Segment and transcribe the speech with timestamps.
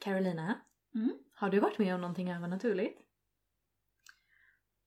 [0.00, 0.60] Carolina,
[0.94, 1.12] Mm.
[1.34, 3.00] har du varit med om någonting övernaturligt?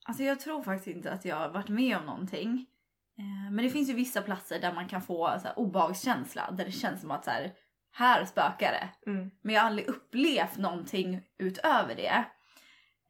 [0.05, 2.65] Alltså jag tror faktiskt inte att jag har varit med om någonting.
[3.17, 6.51] Eh, Men det finns ju vissa platser där man kan få så här, obehagskänsla.
[6.51, 7.53] Där det känns som att så här,
[7.91, 9.11] här spökar det.
[9.11, 9.31] Mm.
[9.41, 12.25] Men jag har aldrig upplevt någonting utöver det.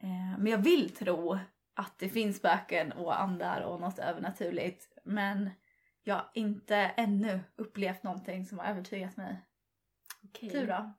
[0.03, 1.39] Eh, Men jag vill tro
[1.73, 4.97] att det finns spöken och andar och något övernaturligt.
[5.05, 5.49] Men
[6.03, 9.41] jag har inte ännu upplevt någonting som har övertygat mig.
[10.23, 10.49] Okej.
[10.49, 10.93] Du då?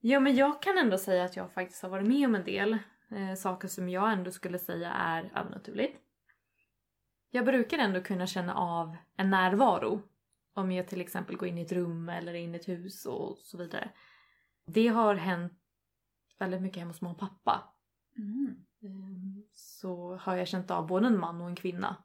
[0.00, 2.78] Ja men jag kan ändå säga att jag faktiskt har varit med om en del
[3.10, 6.00] eh, saker som jag ändå skulle säga är övernaturligt.
[7.30, 10.02] Jag brukar ändå kunna känna av en närvaro
[10.54, 13.38] om jag till exempel går in i ett rum eller in i ett hus och
[13.38, 13.90] så vidare.
[14.66, 15.52] Det har hänt
[16.38, 17.74] väldigt mycket hemma hos mamma och pappa.
[18.16, 18.56] Mm.
[18.82, 22.04] Eh, Så har jag känt av både en man och en kvinna.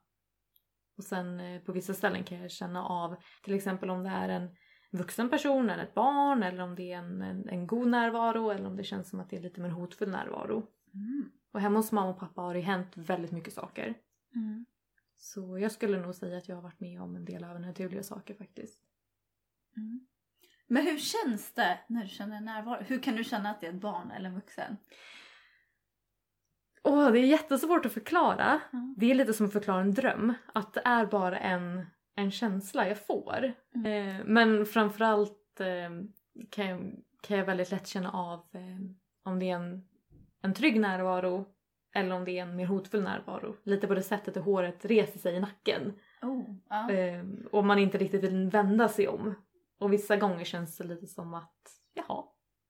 [0.98, 4.30] Och sen eh, på vissa ställen kan jag känna av till exempel om det är
[4.30, 4.56] en
[4.96, 8.68] vuxen person eller ett barn eller om det är en, en, en god närvaro eller
[8.68, 10.68] om det känns som att det är lite mer hotfull närvaro.
[10.94, 11.32] Mm.
[11.52, 13.94] Och hemma hos mamma och pappa har det hänt väldigt mycket saker.
[14.36, 14.66] Mm.
[15.18, 18.34] Så jag skulle nog säga att jag har varit med om en del övernaturliga saker
[18.34, 18.80] faktiskt.
[19.78, 20.08] Mm.
[20.68, 22.84] Men hur känns det när du känner närvaro?
[22.84, 24.78] Hur kan du känna att det är ett barn eller en vuxen?
[26.84, 28.62] Åh, det är jättesvårt att förklara.
[28.98, 30.34] Det är lite som att förklara en dröm.
[30.54, 31.86] Att det är bara en,
[32.16, 33.54] en känsla jag får.
[33.76, 33.86] Mm.
[33.86, 35.90] Eh, men framförallt eh,
[36.50, 38.92] kan, jag, kan jag väldigt lätt känna av eh,
[39.24, 39.88] om det är en,
[40.42, 41.46] en trygg närvaro
[41.96, 43.56] eller om det är en mer hotfull närvaro.
[43.64, 45.94] Lite på det sättet hur håret reser sig i nacken.
[46.22, 46.92] Oh, ja.
[46.92, 49.36] Eh, och man inte riktigt vill vända sig om.
[49.80, 52.24] Och vissa gånger känns det lite som att jaha,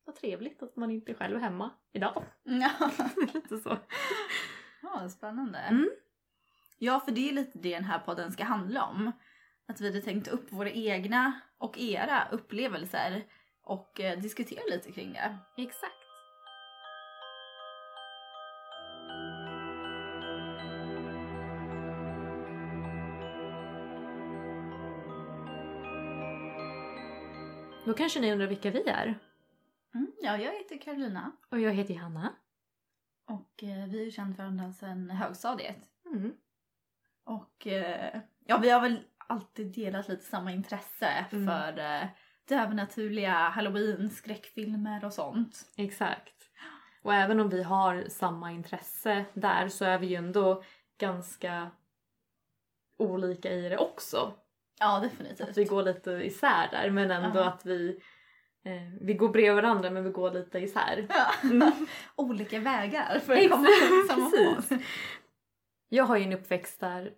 [0.05, 2.23] vad trevligt att man inte är själv hemma idag.
[2.43, 2.71] Ja.
[3.33, 3.77] lite så.
[4.81, 5.59] ja, spännande.
[5.59, 5.89] Mm.
[6.77, 9.11] Ja, för det är lite det den här podden ska handla om.
[9.67, 13.25] Att vi hade tänkt upp våra egna och era upplevelser
[13.63, 15.37] och eh, diskutera lite kring det.
[15.57, 15.95] Exakt.
[27.85, 29.19] Då kanske ni undrar vilka vi är.
[29.95, 30.11] Mm.
[30.21, 32.33] Ja, jag heter Carolina Och jag heter Johanna.
[33.27, 35.89] och eh, vi har känt varandra sedan högstadiet.
[36.05, 36.33] Mm.
[37.23, 41.47] Och eh, ja, vi har väl alltid delat lite samma intresse Mm.
[41.47, 42.07] för eh,
[42.47, 45.65] det övernaturliga, halloween, skräckfilmer och sånt.
[45.77, 46.49] Exakt.
[47.01, 50.63] Och även om vi har samma intresse där så är vi ju ändå
[50.99, 51.71] ganska
[52.97, 54.33] olika i det också.
[54.79, 55.57] Ja, Att definitivt.
[55.57, 57.45] vi går lite isär där men ändå Ja.
[57.45, 57.99] att vi,
[58.65, 58.71] eh,
[59.01, 61.07] vi går bredvid varandra men vi går lite isär.
[61.09, 61.49] Ja.
[61.49, 61.71] Mm.
[62.15, 64.79] Olika vägar för att komma till samma mål.
[65.89, 67.11] Jag har ju en uppväxt där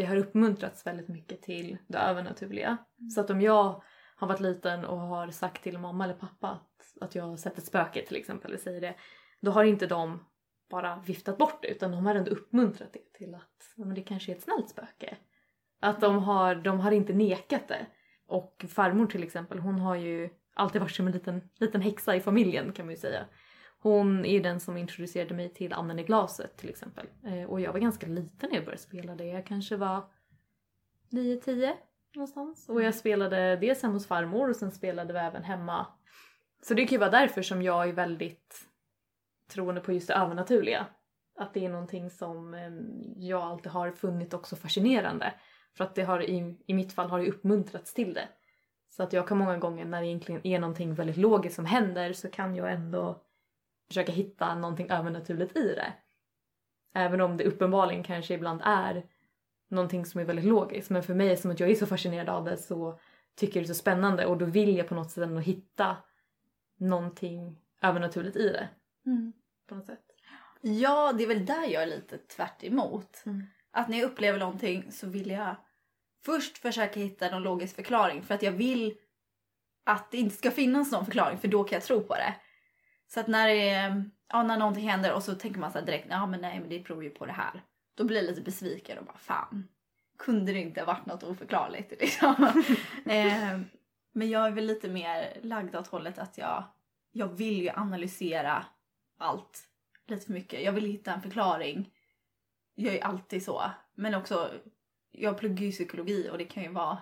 [0.00, 2.78] det har uppmuntrats väldigt mycket till det övernaturliga.
[2.98, 3.10] Mm.
[3.10, 3.82] Så att om jag
[4.16, 7.58] har varit liten och har sagt till mamma eller pappa att, att jag har sett
[7.58, 8.94] ett spöke till exempel, eller säger det,
[9.40, 10.24] då har inte de
[10.70, 14.32] bara viftat bort det utan de har ändå uppmuntrat det till att men det kanske
[14.32, 15.16] är ett snällt spöke.
[15.80, 17.86] Att de har, de har inte nekat det.
[18.26, 22.20] Och farmor till exempel, hon har ju alltid varit som en liten, liten häxa i
[22.20, 23.26] familjen kan man ju säga.
[23.82, 27.06] Hon är den som introducerade mig till Anden i glaset till exempel.
[27.24, 29.24] Eh, och jag var ganska liten när jag började spela det.
[29.24, 30.04] Jag kanske var
[31.10, 31.72] 9-10
[32.14, 32.68] någonstans.
[32.68, 35.86] Och jag spelade dels hemma hos farmor och sen spelade vi även hemma.
[36.62, 38.66] Så det kan ju vara därför som jag är väldigt
[39.52, 40.86] troende på just det övernaturliga.
[41.36, 42.70] Att det är någonting som eh,
[43.16, 45.34] jag alltid har funnit också fascinerande.
[45.76, 48.28] För att det har i, i mitt fall har det uppmuntrats till det.
[48.88, 52.12] Så att jag kan många gånger när det egentligen är någonting väldigt logiskt som händer
[52.12, 53.22] så kan jag ändå
[53.90, 55.92] försöka hitta någonting övernaturligt i det.
[56.94, 59.06] Även om det uppenbarligen kanske ibland är
[59.68, 60.90] någonting som är väldigt logiskt.
[60.90, 62.98] Men för mig, som att jag är så fascinerad av det, så
[63.34, 65.96] tycker det är så spännande och då vill jag på något sätt ändå hitta
[66.76, 68.68] någonting övernaturligt i det.
[69.06, 69.32] Mm.
[69.68, 70.00] På något sätt.
[70.60, 73.22] Ja, det är väl där jag är lite tvärt emot.
[73.26, 73.42] Mm.
[73.70, 75.56] Att när jag upplever någonting så vill jag
[76.24, 78.94] först försöka hitta någon logisk förklaring för att jag vill
[79.84, 82.34] att det inte ska finnas någon förklaring för då kan jag tro på det.
[83.14, 86.06] Så att när, det, är- ja, när någonting händer och så tänker man så direkt,
[86.10, 87.62] ja men nej men det beror ju på det här.
[87.94, 89.68] Då blir jag lite besviken och bara fan,
[90.18, 92.34] kunde det inte ha varit något oförklarligt liksom.
[93.06, 93.60] eh,
[94.12, 96.64] men jag är väl lite mer lagd åt hållet att jag,
[97.12, 98.66] jag vill ju analysera
[99.18, 99.68] allt
[100.06, 100.62] lite för mycket.
[100.64, 101.90] Jag vill hitta en förklaring.
[102.74, 103.70] Jag är alltid så.
[103.94, 104.50] Men också,
[105.10, 106.98] jag pluggar ju psykologi och det kan ju vara...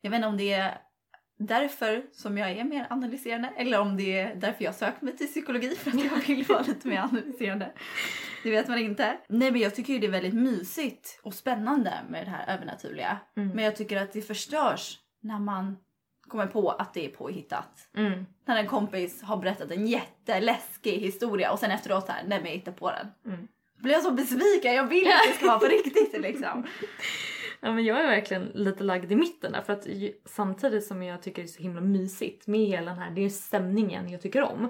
[0.00, 0.78] Jag vet inte om det är
[1.40, 5.26] därför som jag är mer analyserande eller om det är därför jag sökt mig till
[5.26, 7.72] psykologi för att jag vill vara lite mer analyserande.
[8.42, 9.18] Det vet man inte.
[9.28, 13.18] Nej men jag tycker ju det är väldigt mysigt och spännande med det här övernaturliga.
[13.36, 13.48] Mm.
[13.48, 15.76] Men jag tycker att det förstörs när man
[16.28, 17.88] kommer på att det är påhittat.
[17.96, 18.26] Mm.
[18.44, 22.46] När en kompis har berättat en jätteläskig historia och sen efteråt så här, nej men
[22.46, 23.06] jag hittar på den.
[23.26, 23.48] Mm.
[23.76, 26.66] Då blir jag så besviken, jag vill att det ska vara på riktigt liksom.
[27.60, 29.86] Ja, men jag är verkligen lite lagd i mitten där för att
[30.24, 33.28] samtidigt som jag tycker det är så himla mysigt med hela den här, det är
[33.28, 34.68] stämningen jag tycker om,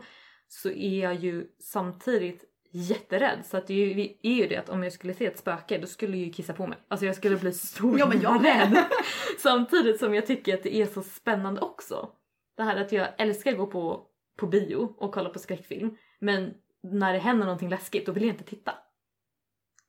[0.48, 4.68] så är jag ju samtidigt jätterädd så att det är ju, är ju det att
[4.68, 6.78] om jag skulle se ett spöke då skulle jag ju kissa på mig.
[6.88, 8.84] Alltså jag skulle bli så Ja, men jag rädd.
[9.38, 12.10] Samtidigt som jag tycker att det är så spännande också.
[12.56, 14.06] Det här att jag älskar att gå på,
[14.36, 18.32] på bio och kolla på skräckfilm men när det händer någonting läskigt då vill jag
[18.32, 18.72] inte titta.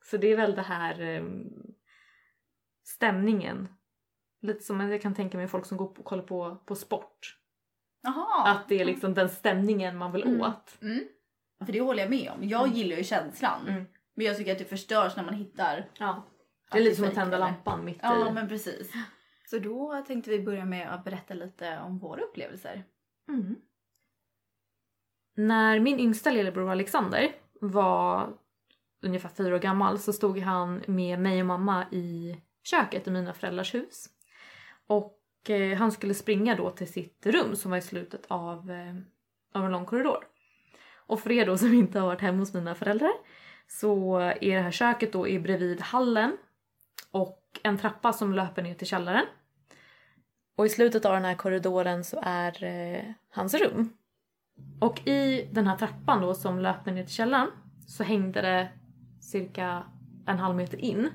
[0.04, 1.48] Så det är väl det här ehm,
[2.84, 3.68] stämningen.
[4.42, 7.38] Lite som jag kan tänka mig folk som går på, kollar på, på sport.
[8.02, 8.48] Jaha.
[8.50, 10.42] Att det är liksom den stämningen man vill Mm.
[10.42, 10.78] åt.
[10.82, 11.04] Mm.
[11.66, 12.50] För det håller jag med om.
[12.50, 12.76] Jag Mm.
[12.76, 13.68] gillar ju känslan.
[13.68, 13.86] Mm.
[14.16, 15.90] Men jag tycker att det förstörs när man hittar...
[15.98, 16.24] Ja.
[16.72, 17.46] Det är lite som att tända eller?
[17.46, 18.32] lampan mitt Ja i.
[18.34, 18.92] men precis.
[19.50, 22.84] Så då tänkte vi börja med att berätta lite om våra upplevelser.
[23.30, 23.56] Mm.
[25.36, 27.32] När min yngsta lillebror Alexander
[27.62, 28.34] var
[29.02, 33.34] ungefär fyra år gammal så stod han med mig och mamma i köket i mina
[33.34, 34.10] föräldrars hus.
[34.88, 38.96] Och eh, han skulle springa då till sitt rum som var i slutet av, eh,
[39.54, 40.28] av en lång korridor.
[40.94, 43.14] Och för er då som inte har varit hemma hos mina föräldrar
[43.68, 46.38] så är det här köket då är bredvid hallen
[47.12, 49.26] och en trappa som löper ner till källaren.
[50.56, 53.94] Och i slutet av den här korridoren så är eh, hans rum.
[54.80, 57.52] Och i den här trappan då som löper ner till källaren
[57.88, 58.70] så hängde det
[59.22, 59.84] cirka
[60.26, 61.10] en halv meter in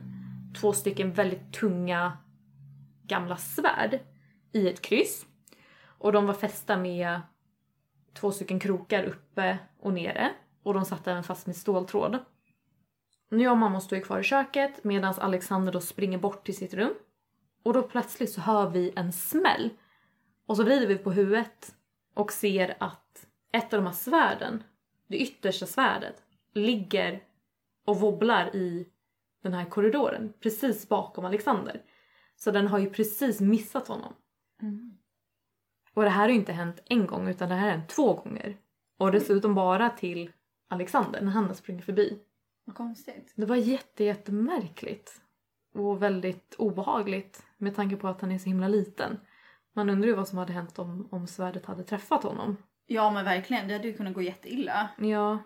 [0.61, 2.19] två stycken väldigt tunga
[3.03, 3.99] gamla svärd
[4.53, 5.27] i ett kryss.
[5.99, 7.21] Och de var fästa med
[8.15, 10.31] två stycken krokar uppe och nere.
[10.63, 12.19] Och de satt även fast med ståltråd.
[13.31, 16.75] Nu jag och mamma står kvar i köket medan Alexander då springer bort till sitt
[16.75, 16.95] rum.
[17.63, 19.71] Och då plötsligt så hör vi en smäll.
[20.47, 21.75] Och så vrider vi på huvudet
[22.15, 24.63] och ser att ett av de här svärden,
[25.07, 26.23] det yttersta svärdet,
[26.55, 27.23] ligger
[27.85, 28.89] och wobblar i
[29.47, 31.83] den här korridoren precis bakom Alexander.
[32.37, 34.13] Så den har ju precis missat honom.
[35.95, 38.15] Och det här har ju inte hänt en gång utan det här har hänt två
[38.15, 38.57] gånger.
[38.99, 40.33] Och dessutom bara till
[40.69, 42.19] Alexander när han har sprungit förbi.
[42.65, 43.33] Vad konstigt.
[43.37, 45.21] Det var jätte, jättemärkligt.
[45.75, 49.21] Och väldigt obehagligt med tanke på att han är så himla liten.
[49.73, 52.57] Man undrar ju vad som hade hänt om, om svärdet hade träffat honom.
[52.87, 54.89] Ja men verkligen, det hade ju kunnat gå jätteilla.
[54.99, 55.39] Ja,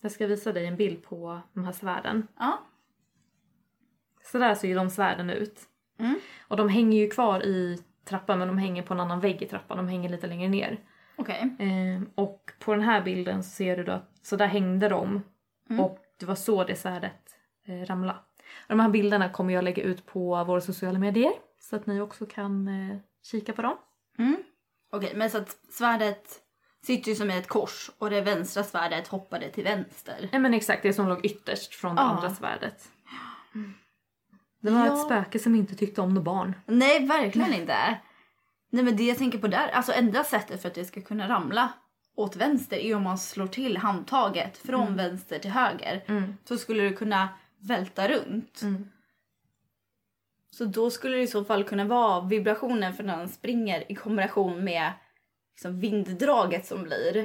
[0.00, 2.28] jag ska visa dig en bild på de här svärden.
[2.38, 2.58] Ja.
[4.24, 5.60] Så där ser ju de svärden ut.
[5.98, 6.18] Mm.
[6.48, 9.46] Och de hänger ju kvar i trappan men de hänger på en annan vägg i
[9.46, 9.76] trappan.
[9.76, 10.78] De hänger lite längre ner.
[11.16, 11.56] Okej.
[11.58, 15.22] Eh, och på den här bilden så ser du då att så där hängde de.
[15.70, 15.84] Mm.
[15.84, 17.20] Och det var så det svärdet
[17.66, 18.18] eh, ramlade.
[18.68, 21.32] De här bilderna kommer jag lägga ut på våra sociala medier.
[21.60, 23.76] Så att ni också kan eh, kika på dem.
[24.18, 24.36] Mm.
[24.92, 26.40] Okej, men så att svärdet
[26.82, 30.28] sitter ju som i ett kors och det vänstra svärdet hoppade till vänster.
[30.32, 32.08] Nej men exakt, det som låg ytterst från det Ja.
[32.08, 32.90] andra svärdet.
[34.64, 34.94] Det var Ja.
[34.94, 36.54] ett spöke som inte tyckte om några barn.
[36.66, 37.98] Nej, verkligen inte.
[38.70, 41.28] Nej men det jag tänker på där, alltså enda sättet för att det ska kunna
[41.28, 41.72] ramla
[42.16, 46.04] åt vänster är om man slår till handtaget från vänster till höger.
[46.06, 46.36] Mm.
[46.44, 47.28] Så skulle det kunna
[47.58, 48.62] välta runt.
[48.62, 48.88] Mm.
[50.50, 53.94] Så då skulle det i så fall kunna vara vibrationen för när den springer i
[53.94, 54.92] kombination med
[55.54, 57.16] liksom vinddraget som blir.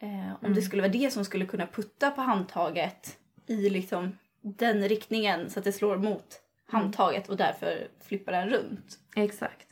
[0.00, 4.88] Eh, om det skulle vara det som skulle kunna putta på handtaget i liksom den
[4.88, 8.98] riktningen så att det slår mot handtaget och därför flippar den runt.
[9.16, 9.66] Exakt.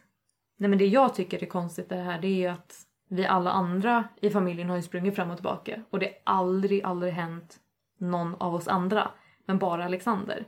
[0.57, 3.51] Nej men det jag tycker är konstigt det här det är ju att vi alla
[3.51, 7.61] andra i familjen har ju sprungit fram och tillbaka och det har aldrig, aldrig hänt
[7.99, 9.11] någon av oss andra.
[9.47, 10.47] Men bara Alexander.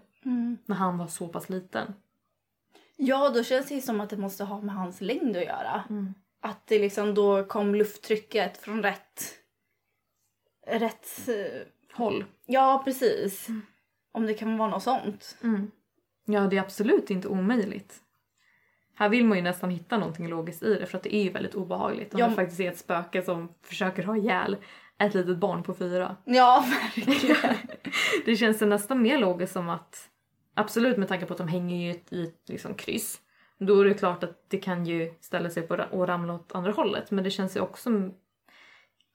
[0.67, 1.95] När han var så pass liten.
[2.97, 5.85] Ja, då känns det som att det måste ha med hans längd att göra.
[5.91, 6.15] Mm.
[6.41, 9.23] Att det liksom då kom lufttrycket från rätt...
[10.67, 11.29] Rätt...
[11.29, 12.25] eh, Håll.
[12.47, 13.49] Ja, precis.
[14.12, 15.37] Om det kan vara något sånt.
[15.43, 15.71] Mm.
[16.28, 17.95] Ja det är absolut inte omöjligt.
[18.95, 21.30] Här vill man ju nästan hitta någonting logiskt i det för att det är ju
[21.30, 22.14] väldigt obehagligt.
[22.14, 22.28] Om Ja.
[22.28, 24.56] det faktiskt är ett spöke som försöker ha ihjäl
[24.99, 26.16] ett litet barn på fyra.
[26.25, 26.64] Ja,
[26.97, 27.37] verkligen.
[28.25, 30.11] Det känns ju nästan mer logiskt som att
[30.54, 33.21] absolut med tanke på att de hänger ju i ett, liksom kryss.
[33.59, 36.54] Då är det klart att det kan ju ställa sig på ra- och ramla åt
[36.54, 37.11] andra hållet.
[37.11, 37.90] Men det känns ju också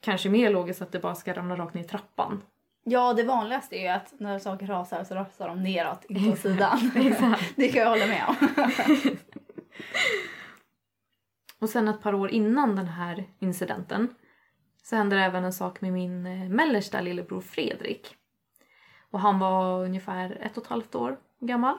[0.01, 2.41] kanske mer logiskt att det bara ska ramla rakt ner i trappan.
[2.83, 6.39] Ja, det vanligaste är ju att när saker rasar så rasar de neråt, inte åt
[6.39, 6.91] sidan.
[7.55, 8.35] Det kan jag hålla med om.
[11.59, 14.15] Och sen ett par år innan den här incidenten
[14.83, 18.15] så hände det även en sak med min eh, mellersta lillebror Fredrik.
[19.11, 21.77] Och han var ungefär ett och ett halvt år gammal.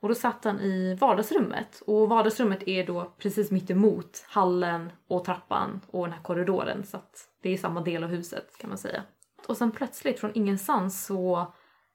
[0.00, 5.24] Och då satt han i vardagsrummet och vardagsrummet är då precis mitt emot hallen och
[5.24, 8.78] trappan och den här korridoren så att det är samma del av huset kan man
[8.78, 9.02] säga.
[9.46, 11.52] Och sen plötsligt från ingenstans så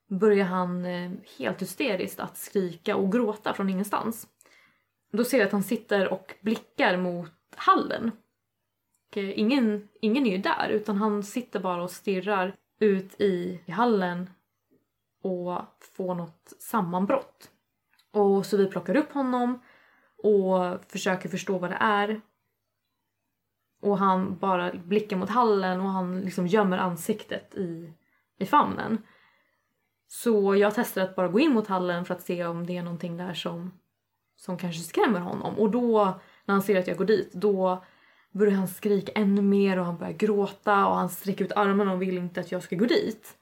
[0.10, 4.27] börjar han eh, helt hysteriskt att skrika och gråta från ingenstans.
[5.12, 8.12] Då ser jag att han sitter och blickar mot hallen.
[9.12, 13.62] Och eh, ingen, ingen är ju där utan han sitter bara och stirrar ut i,
[13.65, 14.29] i hallen
[15.22, 17.51] och får något sammanbrott.
[18.12, 19.62] Och så vi plockar upp honom
[20.24, 22.22] och försöker förstå vad det är.
[23.81, 27.93] Och han bara blickar mot hallen och han liksom gömmer ansiktet i,
[28.39, 28.98] i famnen.
[30.07, 32.83] Så jag testar att bara gå in mot hallen för att se om det är
[32.83, 33.71] någonting där som,
[34.36, 35.59] som kanske skrämmer honom.
[35.59, 37.83] Och då när han ser att jag går dit då
[38.31, 42.01] börjar han skrika ännu mer och han börjar gråta och han sträcker ut armarna och
[42.01, 43.38] vill inte att jag ska gå dit.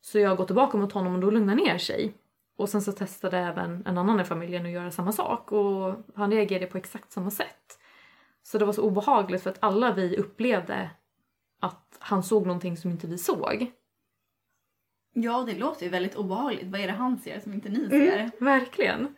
[0.00, 2.14] Så jag går tillbaka mot honom och då lugnar ner sig.
[2.56, 6.30] Och sen så testade även en annan i familjen att göra samma sak och han
[6.30, 7.75] reagerade på exakt samma sätt.
[8.46, 10.90] Så det var så obehagligt för att alla vi upplevde
[11.60, 13.72] att han såg någonting som inte vi såg.
[15.12, 16.66] Ja, det låter ju väldigt obehagligt.
[16.66, 18.18] Vad är det han ser som inte ni ser?
[18.18, 19.16] Mm, verkligen.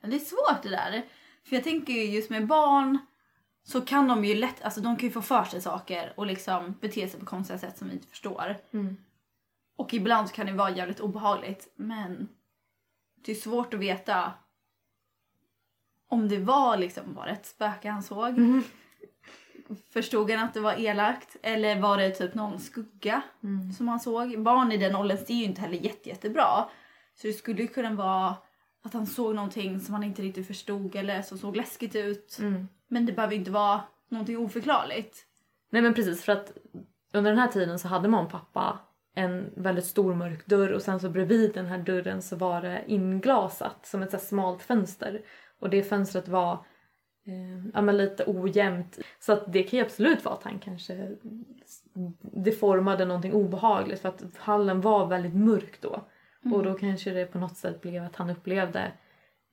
[0.00, 1.02] Det är svårt det där.
[1.44, 2.98] För jag tänker ju just med barn
[3.62, 6.74] så kan de ju lätt, alltså de kan ju få för sig saker och liksom
[6.80, 8.56] bete sig på konstiga sätt som vi inte förstår.
[8.70, 8.96] Mm.
[9.76, 12.28] Och ibland så kan det vara jävligt obehagligt men
[13.24, 14.32] det är svårt att veta
[16.08, 18.28] om det var liksom bara ett spöke han såg.
[18.28, 18.62] Mm.
[19.92, 21.36] Förstod han att det var elakt?
[21.42, 23.72] Eller var det typ någon skugga Mm.
[23.72, 24.42] som han såg?
[24.42, 26.68] Barn i den åldern ser ju inte heller jätte, jättebra.
[27.14, 28.36] Så det skulle ju kunna vara
[28.84, 32.36] att han såg någonting som han inte riktigt förstod eller som såg läskigt ut.
[32.40, 32.68] Mm.
[32.88, 35.24] Men det behöver inte vara någonting oförklarligt.
[35.70, 36.52] Nej men precis för att
[37.12, 38.78] under den här tiden så hade och pappa
[39.14, 42.84] en väldigt stor mörk dörr och sen så bredvid den här dörren så var det
[42.86, 45.22] inglasat som ett så smalt fönster.
[45.58, 46.52] Och det fönstret var
[47.26, 48.98] eh, ja, men lite ojämnt.
[49.20, 51.16] Så att det kan ju absolut vara att han kanske
[52.20, 56.04] deformade någonting obehagligt för att hallen var väldigt mörk då.
[56.52, 58.92] Och då kanske det på något sätt blev att han upplevde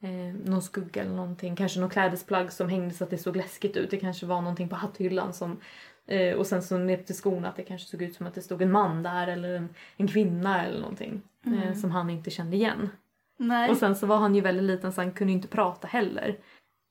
[0.02, 1.56] eh, någon skugga eller någonting.
[1.56, 3.92] Kanske någon klädesplagg som hängde så att det såg läskigt ut.
[3.92, 5.60] Det kanske var någonting på hatthyllan som
[6.08, 8.42] eh, och sen så ner till skorna att det kanske såg ut som att det
[8.42, 11.22] stod en man där eller en, en kvinna eller någonting.
[11.46, 12.90] Eh, som han inte kände igen.
[13.38, 13.70] Nej.
[13.70, 16.40] Och sen så var han ju väldigt liten så han kunde inte prata heller.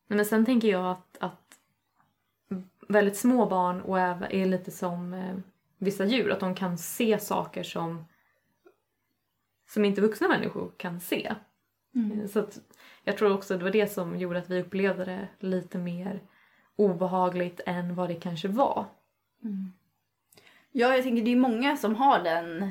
[0.08, 1.58] Men sen tänker jag att, att
[2.88, 5.36] väldigt små barn och även är lite som eh,
[5.78, 6.30] vissa djur.
[6.30, 8.04] Att de kan se saker som,
[9.70, 11.34] som inte vuxna människor kan se.
[11.94, 12.28] Mm.
[12.28, 12.58] Så att
[13.04, 16.22] jag tror också det var det som gjorde att vi upplevde det lite mer
[16.76, 18.86] obehagligt än vad det kanske var.
[20.72, 22.70] Ja, jag tänker det är många som har den...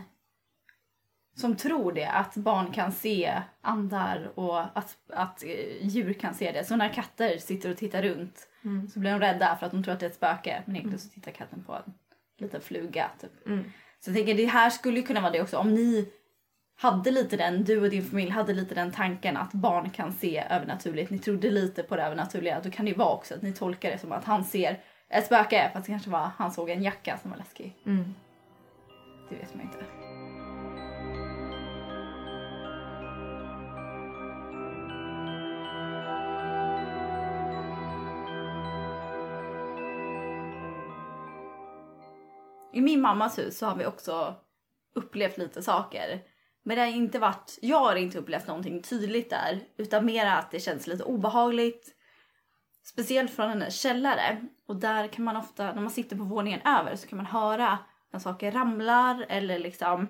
[1.36, 6.52] Som tror det, att barn kan se andar och att, att eh, djur kan se
[6.52, 6.64] det.
[6.64, 8.90] Så när katter sitter och tittar runt Mm.
[8.90, 10.62] så blir de rädda för att de tror att det är ett spöke.
[10.66, 11.94] Men egentligen så tittar katten på en
[12.38, 13.10] liten fluga.
[13.22, 13.48] Typ.
[13.48, 13.64] Mm.
[14.00, 15.58] Så jag tänker det här skulle ju kunna vara det också.
[15.58, 16.10] Om ni
[16.76, 20.44] hade lite den, du och din familj hade lite den tanken att barn kan se
[20.50, 21.12] övernaturligt.
[21.12, 22.62] Ni trodde lite på det övernaturliga.
[22.64, 25.26] Då kan det ju vara också att ni tolkar det som att han ser ett
[25.26, 25.70] spöke.
[25.74, 27.76] Fast det kanske var han såg en jacka som var läskig.
[27.86, 28.14] Mm.
[29.30, 30.13] Det vet man inte.
[42.74, 44.36] I min mammas hus så har vi också
[44.96, 46.22] upplevt lite saker.
[46.64, 49.60] Men det har inte varit, jag har inte upplevt någonting tydligt där.
[49.78, 51.96] Utan mer att det känns lite obehagligt.
[52.84, 54.48] Speciellt från hennes källare.
[54.68, 57.78] Och där kan man ofta, när man sitter på våningen över så kan man höra
[58.12, 60.08] när saker ramlar eller liksom...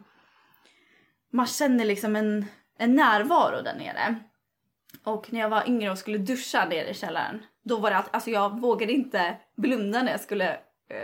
[1.32, 2.46] Man känner liksom en,
[2.78, 4.16] en närvaro där nere.
[5.04, 7.46] Och när jag var yngre och skulle duscha nere i källaren.
[7.64, 10.60] Då var det att, alltså jag vågade inte blunda när jag skulle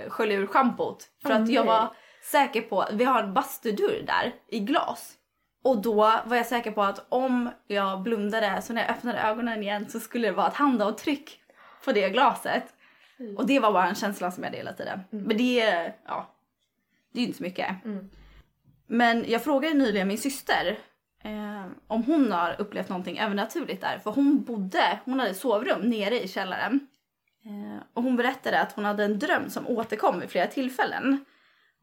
[0.09, 1.07] skölja ur schampot.
[1.23, 5.15] För att jag var säker på, vi har en bastudörr där i glas.
[5.63, 5.93] Och då
[6.25, 9.99] var jag säker på att om jag blundade så när jag öppnade ögonen igen så
[9.99, 11.39] skulle det vara ett handavtryck
[11.85, 12.63] på det glaset.
[13.37, 14.99] Och det var bara en känsla som jag hade hela tiden.
[15.09, 16.35] Men det är, ja,
[17.13, 17.85] det är ju inte så mycket.
[17.85, 18.09] Mm.
[18.87, 20.77] Men jag frågade nyligen min syster
[21.23, 23.99] eh, om hon har upplevt någonting övernaturligt där.
[23.99, 26.87] För hon bodde, hon hade sovrum nere i källaren.
[27.45, 31.25] Eh, och hon berättade att hon hade en dröm som återkom vid flera tillfällen.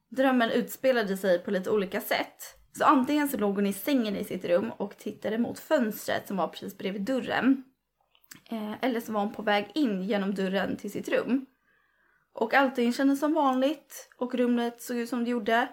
[0.08, 2.56] Drömmen utspelade sig på lite olika sätt.
[2.72, 6.36] Så antingen så låg hon i sängen i sitt rum och tittade mot fönstret som
[6.36, 7.64] var precis bredvid dörren.
[8.50, 11.46] Eh, eller så var hon på väg in genom dörren till sitt rum.
[12.32, 15.68] Och allting kändes som vanligt och rummet såg ut som det gjorde.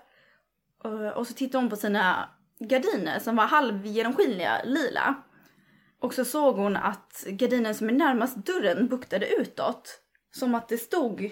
[0.85, 5.15] Eh, och så tittade hon på sina gardiner som var halvgenomskinliga lila.
[6.03, 10.00] Och så såg hon att gardinen som är närmast dörren buktade utåt.
[10.31, 11.31] Som att det stod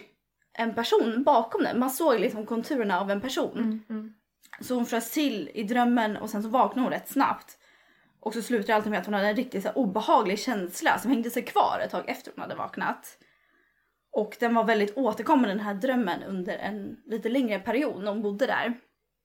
[0.53, 1.79] en person bakom den.
[1.79, 3.57] Man såg liksom konturerna av en person.
[3.57, 4.13] Mm, mm.
[4.61, 7.57] Så hon frös till i drömmen och sen så vaknade hon rätt snabbt.
[8.19, 11.29] Och så slutade alltid med att hon hade en riktigt så obehaglig känsla som hängde
[11.29, 13.17] sig kvar ett tag efter hon hade vaknat.
[14.11, 18.21] Och den var väldigt återkommande den här drömmen under en lite längre period när hon
[18.21, 18.73] bodde där.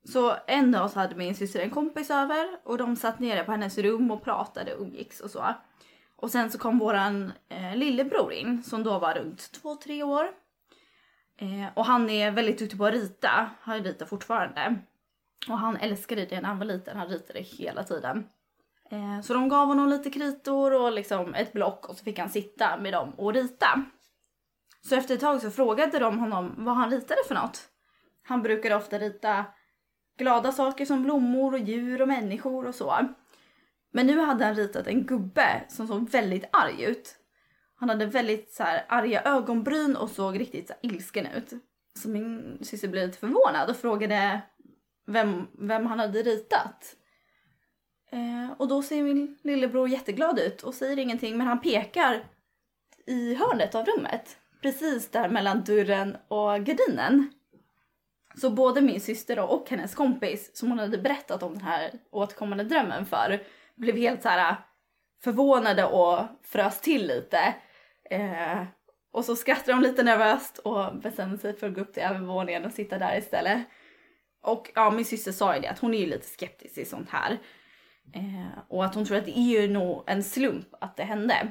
[0.07, 3.51] Så en dag så hade min syster en kompis över och de satt nere på
[3.51, 5.55] hennes rum och pratade och umgicks och så.
[6.17, 10.29] Och sen så kom våran eh, lillebror in som då var runt två, tre år.
[11.39, 14.77] Eh, och han är väldigt duktig på att rita, han ritar fortfarande.
[15.49, 18.27] Och han älskade det när han var liten, han ritade hela tiden.
[18.91, 22.31] Eh, så de gav honom lite kritor och liksom ett block och så fick han
[22.31, 23.85] sitta med dem och rita.
[24.83, 27.69] Så efter ett tag så frågade de honom vad han ritade för något.
[28.23, 29.45] Han brukade ofta rita
[30.17, 33.09] glada saker som blommor och djur och människor och så.
[33.93, 37.17] Men nu hade han ritat en gubbe som såg väldigt arg ut.
[37.77, 41.53] Han hade väldigt så här arga ögonbryn och såg riktigt så här ilsken ut.
[41.95, 44.41] Så min syster blev lite förvånad och frågade
[45.07, 46.97] vem, vem han hade ritat.
[48.13, 52.25] Eh, och då ser min lillebror jätteglad ut och säger ingenting men han pekar
[53.07, 54.37] i hörnet av rummet.
[54.63, 57.31] Precis där mellan dörren och gardinen.
[58.41, 62.65] Så både min syster och hennes kompis som hon hade berättat om den här återkommande
[62.65, 63.43] drömmen för
[63.77, 64.57] blev helt så här äh,
[65.25, 67.55] förvånade och frös till lite.
[68.11, 68.63] Eh,
[69.13, 72.65] och så skrattade de lite nervöst och bestämde sig för att gå upp till övervåningen
[72.65, 73.63] och sitta där istället.
[74.43, 77.11] Och ja, min syster sa ju det att hon är ju lite skeptisk till sånt
[77.11, 77.39] här.
[78.15, 81.49] Eh, och att hon tror att det är ju nog en slump att det hände.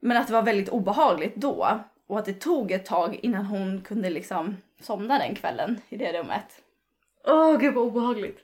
[0.00, 1.80] Men att det var väldigt obehagligt då.
[2.08, 6.20] Och att det tog ett tag innan hon kunde liksom somna den kvällen i det
[6.20, 6.62] rummet.
[7.26, 8.38] Åh gud vad obehagligt.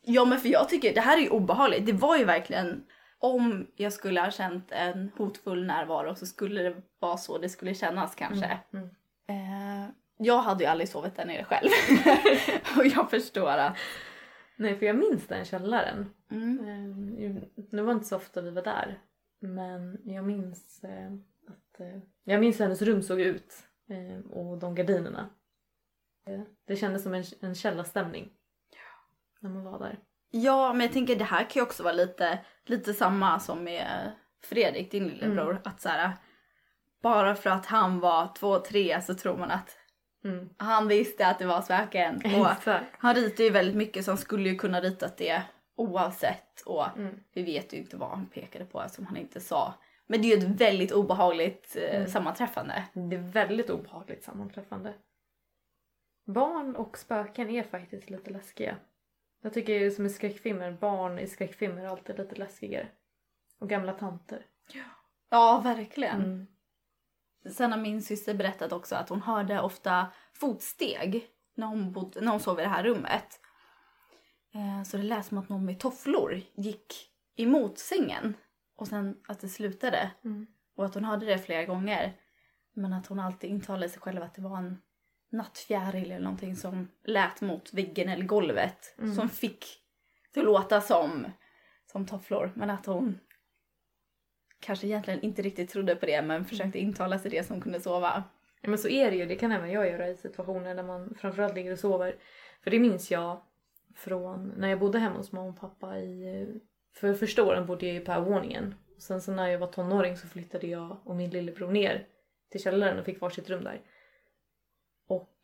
[0.00, 1.86] Ja men för jag tycker det här är ju obehagligt.
[1.86, 2.84] Det var ju verkligen
[3.18, 7.74] om jag skulle ha känt en hotfull närvaro så skulle det vara så det skulle
[7.74, 8.58] kännas kanske.
[8.72, 8.88] Mm.
[9.26, 11.68] Eh, jag hade ju aldrig sovit där nere själv.
[12.78, 13.76] och jag förstår att...
[14.56, 16.10] Nej för jag minns den källaren.
[16.30, 16.58] Mm.
[16.58, 18.98] Eh, Nu var det inte så ofta vi var där.
[19.40, 21.12] Men jag minns eh,
[21.48, 23.54] att eh, jag minns hur hennes rum såg ut.
[23.90, 25.30] Eh, Och de gardinerna.
[26.26, 28.30] Eh, Det kändes som en, en källarstämning.
[29.40, 29.98] När man var där.
[30.30, 34.12] Ja men jag tänker det här kan ju också vara lite, lite samma som med
[34.42, 35.60] Fredrik, din lillebror.
[35.64, 36.12] Att så här,
[37.02, 39.78] bara för att han var två, tre så tror man att
[40.24, 40.48] Mm.
[40.56, 42.16] han visste att det var spöken.
[42.40, 42.46] Och
[42.98, 45.42] han ritar ju väldigt mycket så han skulle ju kunna ritat det
[45.76, 46.60] oavsett.
[46.66, 47.20] Och Mm.
[47.34, 49.74] vi vet ju inte vad han pekade på som han inte sa.
[50.14, 52.08] Men det är ju ett väldigt obehagligt eh, Mm.
[52.08, 52.84] sammanträffande.
[52.92, 54.94] Det är väldigt obehagligt sammanträffande.
[56.26, 58.76] Barn och spöken är faktiskt lite läskiga.
[59.42, 62.88] Jag tycker som i skräckfilmer, barn i skräckfilmer är alltid lite läskigare.
[63.58, 64.46] Och gamla tanter.
[65.30, 66.24] Ja, verkligen.
[66.24, 66.46] Mm.
[67.54, 72.30] Sen har min syster berättat också att hon hörde ofta fotsteg när hon, bodde, när
[72.30, 73.40] hon sov i det här rummet.
[74.54, 78.34] Eh, så det lät som att någon med tofflor gick emot sängen.
[78.76, 80.10] Och sen att det slutade.
[80.24, 80.46] Mm.
[80.76, 82.12] Och att hon hörde det flera gånger.
[82.72, 84.82] Men att hon alltid intalade sig själv att det var en
[85.30, 88.94] nattfjäril eller någonting som lät mot väggen eller golvet.
[88.98, 89.14] Mm.
[89.14, 89.66] Som fick
[90.32, 91.26] det att låta som,
[91.92, 92.52] som tofflor.
[92.54, 93.18] Men att hon
[94.60, 98.24] kanske egentligen inte riktigt trodde på det men försökte intala sig det som kunde sova.
[98.60, 101.14] Ja men så är det ju, det kan även jag göra i situationer när man
[101.14, 102.16] framförallt ligger och sover.
[102.62, 103.42] För det minns jag
[103.94, 106.46] från när jag bodde hemma hos mamma och pappa i...
[106.94, 108.74] För första åren bodde jag ju på övervåningen.
[108.96, 112.06] Och sen så när jag var tonåring så flyttade jag och min lillebror ner
[112.50, 113.82] till källaren och fick varsitt rum där.
[115.06, 115.34] Och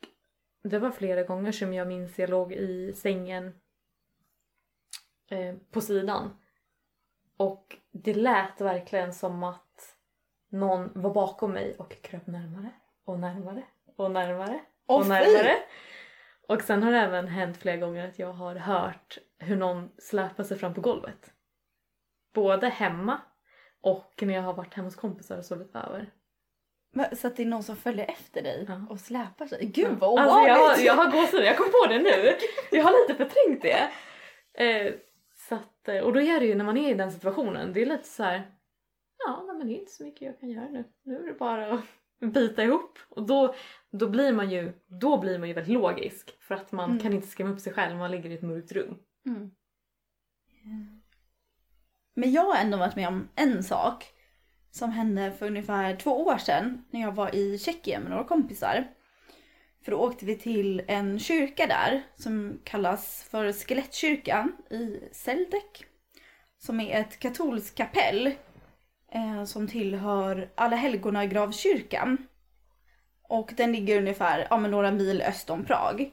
[0.63, 3.53] det var flera gånger som jag minns jag låg i sängen
[5.29, 6.37] eh, på sidan.
[7.37, 9.97] Och det lät verkligen som att
[10.49, 12.71] någon var bakom mig och kröp närmare
[13.05, 13.63] och närmare
[13.95, 15.09] och närmare och fy!
[15.09, 15.57] närmare.
[16.47, 20.43] Och sen har det även hänt flera gånger att jag har hört hur någon släpar
[20.43, 21.33] sig fram på golvet.
[22.33, 23.21] Både hemma
[23.81, 26.11] och när jag har varit hemma hos kompisar och sovit över.
[26.93, 28.81] Men, så att det är någon som följer efter dig Ja.
[28.89, 29.65] och släpar sig.
[29.65, 32.33] Gud vad Alltså jag, har, jag har gåshud, jag kom på det nu.
[32.77, 33.89] Jag har lite förträngt det.
[34.65, 34.93] Eh,
[35.35, 37.81] så att, eh, och då är det ju när man är i den situationen, det
[37.81, 38.51] är lite så här.
[39.27, 40.83] Ja, nej, men det är inte så mycket jag kan göra nu.
[41.03, 41.81] Nu är det bara att
[42.33, 42.99] bita ihop.
[43.09, 43.55] Och då,
[43.91, 46.37] då, blir man ju, då blir man ju väldigt logisk.
[46.41, 47.01] För att man Mm.
[47.03, 48.97] kan inte skrämma upp sig själv man ligger i ett mörkt rum.
[49.25, 49.51] Mm.
[52.21, 54.05] Men jag har ändå varit med om en sak
[54.71, 58.87] som hände för ungefär två år sedan när jag var i Tjeckien med några kompisar.
[59.83, 65.85] För då åkte vi till en kyrka där som kallas för Skelettkyrkan i Seldek.
[66.57, 68.27] som är ett katolskt kapell
[69.11, 72.27] eh, som tillhör Alla Helgona gravkyrkan.
[73.23, 76.11] Och den ligger ungefär ja, men några mil öst om Prag.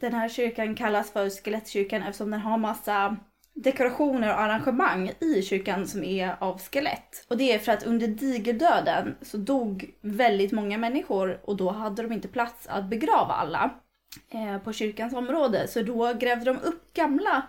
[0.00, 3.16] Den här kyrkan kallas för skelettkyrkan eftersom den har massa
[3.56, 7.26] dekorationer och arrangemang i kyrkan som är av skelett.
[7.28, 12.02] Och det är för att under digerdöden så dog väldigt många människor och då hade
[12.02, 13.74] de inte plats att begrava alla
[14.30, 15.68] eh, på kyrkans område.
[15.68, 17.42] Så då grävde de upp gamla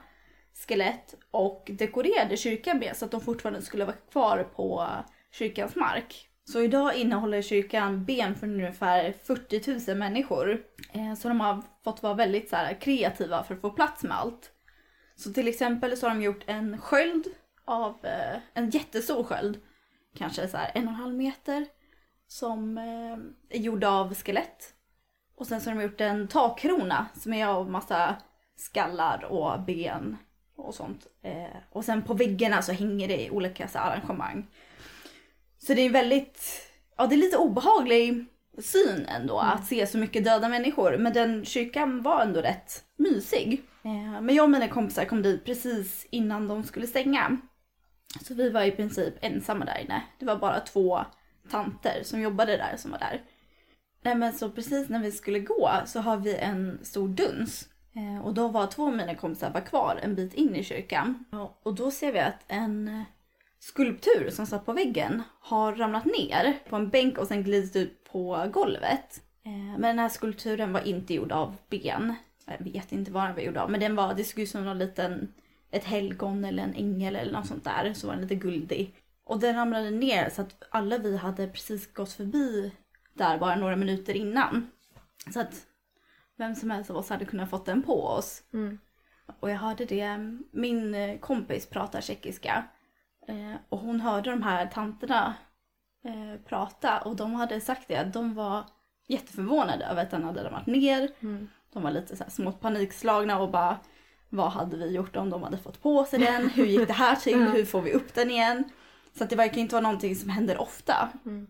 [0.67, 4.87] skelett och dekorerade kyrkan med så att de fortfarande skulle vara kvar på
[5.31, 6.29] kyrkans mark.
[6.45, 10.61] Så idag innehåller kyrkan ben för ungefär 40 000 människor.
[10.93, 14.17] Eh, så de har fått vara väldigt så här, kreativa för att få plats med
[14.17, 14.51] allt.
[15.17, 17.27] Så till exempel så har de gjort en sköld
[17.65, 19.60] av, eh, en jättestor sköld,
[20.17, 21.65] kanske så här en och en halv meter,
[22.27, 24.73] som eh, är gjord av skelett.
[25.36, 28.15] Och sen så har de gjort en takkrona som är av massa
[28.56, 30.17] skallar och ben
[30.56, 31.08] och sånt.
[31.21, 34.47] Eh, och sen på väggarna så hänger det i olika så här, arrangemang.
[35.58, 36.41] Så det är väldigt,
[36.97, 38.25] ja det är lite obehaglig
[38.62, 39.53] syn ändå Mm.
[39.53, 40.97] att se så mycket döda människor.
[40.97, 43.62] Men den kyrkan var ändå rätt mysig.
[43.88, 47.38] Eh, men jag och mina kompisar kom dit precis innan de skulle stänga.
[48.21, 50.04] Så vi var i princip ensamma där inne.
[50.19, 51.00] Det var bara två
[51.50, 53.21] tanter som jobbade där som var där.
[54.02, 57.69] Nej men så precis när vi skulle gå så har vi en stor duns.
[57.95, 61.26] Eh, och då var två av mina kompisar var kvar en bit in i kyrkan.
[61.63, 63.04] Och då ser vi att en
[63.60, 68.04] skulptur som satt på väggen har ramlat ner på en bänk och sen glidit ut
[68.12, 69.21] på golvet.
[69.45, 72.15] Eh, men den här skulpturen var inte gjord av ben.
[72.47, 74.65] Jag vet inte vad den var gjord av men den var, det såg ut som
[74.65, 75.33] någon liten,
[75.71, 77.93] ett helgon eller en ängel eller något sånt där.
[77.93, 78.95] Så var den lite guldig.
[79.23, 82.73] Och den ramlade ner så att alla vi hade precis gått förbi
[83.13, 84.71] där bara några minuter innan.
[85.33, 85.65] Så att
[86.38, 88.43] vem som helst av oss hade kunnat fått den på oss.
[88.53, 88.79] Mm.
[89.39, 90.17] Och jag hörde det,
[90.51, 92.63] min kompis pratar tjeckiska.
[93.27, 95.33] Eh, och hon hörde de här tanterna
[96.03, 98.63] eh, prata och de hade sagt det att de var
[99.07, 101.12] jätteförvånade över att den hade ramlat ner.
[101.19, 101.47] Mm.
[101.73, 103.80] De var lite så här smått panikslagna och bara
[104.30, 106.49] vad hade vi gjort om de hade fått på sig den?
[106.49, 107.39] Hur gick det här till?
[107.53, 108.63] Hur får vi upp den igen?
[109.17, 111.10] Så att det verkar inte vara någonting som händer ofta.
[111.25, 111.47] Mm.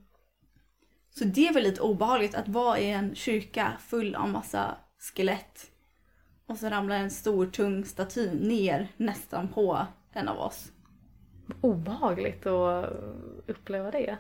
[1.10, 5.72] Så det är väl lite obehagligt att vara i en kyrka full av massa skelett.
[6.48, 10.72] Och så ramlar en stor tung staty ner nästan på en av oss.
[11.62, 12.94] Obehagligt att
[13.48, 14.18] uppleva det.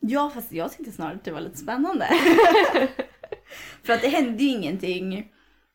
[0.00, 2.06] Ja fast jag tyckte snarare att det var lite spännande.
[3.82, 5.32] För att det hände ju ingenting.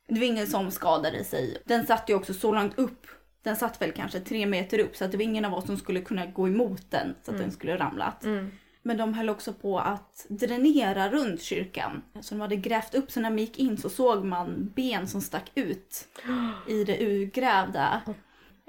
[0.08, 1.58] Det var ingen som skadade sig.
[1.66, 3.08] Den satt ju också så långt upp.
[3.44, 5.78] Den satt väl kanske tre meter upp så att det var ingen av oss som
[5.78, 8.24] skulle kunna gå emot den så att den skulle ramlat.
[8.24, 8.52] Mm.
[8.82, 12.02] Men de höll också på att dränera runt kyrkan.
[12.22, 15.22] Så de hade grävt upp så när man gick in så såg man ben som
[15.22, 16.08] stack ut
[16.68, 18.02] i det urgrävda.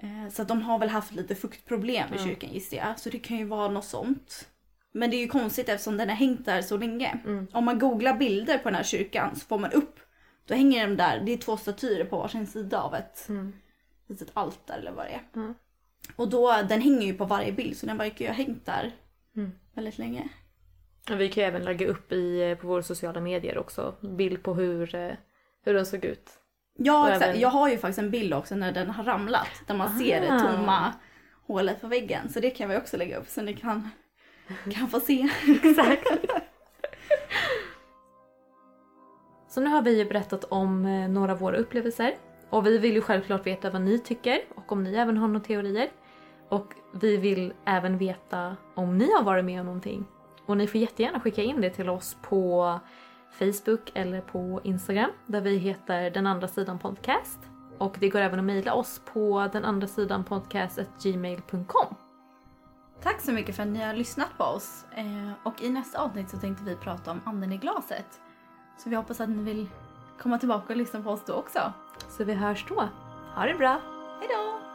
[0.02, 2.98] Eh, Så att de har väl haft lite fuktproblem i kyrkan gissar jag.
[3.00, 4.48] Så det kan ju vara något sånt.
[4.92, 7.18] Men det är ju konstigt eftersom den har hängt där så länge.
[7.24, 7.46] Mm.
[7.52, 10.00] Om man googlar bilder på den här kyrkan så får man upp.
[10.46, 13.52] Då hänger de där, det är två statyer på varsin sida av ett Mm.
[14.06, 15.22] litet altare eller vad det är.
[15.34, 15.54] Mm.
[16.16, 18.92] Och då, den hänger ju på varje bild så den verkar ju ha hängt där
[19.36, 19.52] Mm.
[19.74, 20.28] väldigt länge.
[21.10, 24.54] Och Vi kan ju även lägga upp i, på våra sociala medier också bild på
[24.54, 25.12] hur, eh,
[25.64, 26.30] hur den såg ut.
[26.78, 27.24] Ja, exakt.
[27.24, 29.48] även- Jag har ju faktiskt en bild också när den har ramlat.
[29.66, 30.38] Där man ser det Ah.
[30.40, 30.92] tomma
[31.46, 32.28] hålet på väggen.
[32.28, 33.90] Så det kan vi också lägga upp så ni kan,
[34.72, 35.28] kan få se.
[35.62, 36.06] Exakt.
[39.56, 42.14] Så nu har vi ju berättat om eh, några av våra upplevelser.
[42.50, 45.40] Och vi vill ju självklart veta vad ni tycker och om ni även har några
[45.40, 45.88] teorier.
[46.48, 50.04] Och vi vill även veta om ni har varit med om någonting.
[50.46, 52.80] Och ni får jättegärna skicka in det till oss på
[53.38, 57.38] Facebook eller på Instagram där vi heter den andra sidan podcast.
[57.78, 61.94] Och det går även att mejla oss på den andra sidan podcast@gmail.com.
[63.02, 64.84] Tack så mycket för att ni har lyssnat på oss.
[64.96, 68.20] Eh, och i nästa avsnitt så tänkte vi prata om anden i glaset.
[68.76, 69.68] Så vi hoppas att ni vill
[70.18, 71.72] komma tillbaka och lyssna på oss då också.
[72.08, 72.88] Så vi hörs då.
[73.34, 73.80] Ha det bra!
[74.20, 74.65] Hejdå!